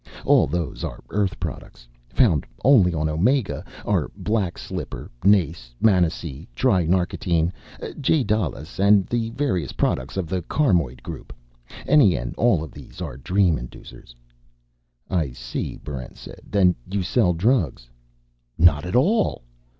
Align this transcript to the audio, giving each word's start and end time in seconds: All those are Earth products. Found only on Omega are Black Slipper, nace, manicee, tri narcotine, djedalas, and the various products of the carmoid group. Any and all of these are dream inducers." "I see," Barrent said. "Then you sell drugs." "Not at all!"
All 0.25 0.47
those 0.47 0.83
are 0.83 1.03
Earth 1.11 1.39
products. 1.39 1.87
Found 2.09 2.47
only 2.65 2.91
on 2.91 3.07
Omega 3.07 3.63
are 3.85 4.09
Black 4.17 4.57
Slipper, 4.57 5.11
nace, 5.23 5.75
manicee, 5.79 6.47
tri 6.55 6.87
narcotine, 6.87 7.53
djedalas, 7.99 8.79
and 8.79 9.05
the 9.05 9.29
various 9.29 9.73
products 9.73 10.17
of 10.17 10.25
the 10.25 10.41
carmoid 10.41 11.03
group. 11.03 11.31
Any 11.85 12.15
and 12.15 12.33
all 12.33 12.63
of 12.63 12.71
these 12.71 12.99
are 12.99 13.15
dream 13.15 13.59
inducers." 13.59 14.15
"I 15.07 15.33
see," 15.33 15.77
Barrent 15.77 16.17
said. 16.17 16.41
"Then 16.49 16.73
you 16.89 17.03
sell 17.03 17.33
drugs." 17.33 17.87
"Not 18.57 18.87
at 18.87 18.95
all!" 18.95 19.43